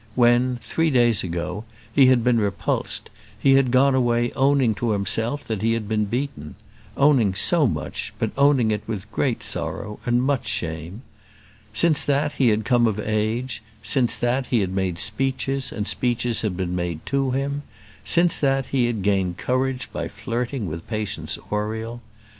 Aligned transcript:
When, 0.15 0.57
three 0.63 0.89
days 0.89 1.23
ago, 1.23 1.63
he 1.93 2.07
had 2.07 2.23
been 2.23 2.39
repulsed, 2.39 3.11
he 3.37 3.53
had 3.53 3.69
gone 3.69 3.93
away 3.93 4.31
owning 4.31 4.73
to 4.81 4.93
himself 4.93 5.43
that 5.43 5.61
he 5.61 5.73
had 5.73 5.87
been 5.87 6.05
beaten; 6.05 6.55
owning 6.97 7.35
so 7.35 7.67
much, 7.67 8.11
but 8.17 8.31
owning 8.35 8.71
it 8.71 8.81
with 8.87 9.11
great 9.11 9.43
sorrow 9.43 9.99
and 10.03 10.23
much 10.23 10.47
shame. 10.47 11.03
Since 11.71 12.03
that 12.05 12.31
he 12.31 12.47
had 12.49 12.65
come 12.65 12.87
of 12.87 12.99
age; 12.99 13.61
since 13.83 14.15
that 14.17 14.47
he 14.47 14.61
had 14.61 14.71
made 14.71 14.97
speeches, 14.97 15.71
and 15.71 15.87
speeches 15.87 16.41
had 16.41 16.57
been 16.57 16.75
made 16.75 17.05
to 17.05 17.29
him; 17.29 17.61
since 18.03 18.39
that 18.39 18.65
he 18.65 18.87
had 18.87 19.03
gained 19.03 19.37
courage 19.37 19.93
by 19.93 20.07
flirting 20.07 20.65
with 20.65 20.87
Patience 20.87 21.37
Oriel. 21.51 22.01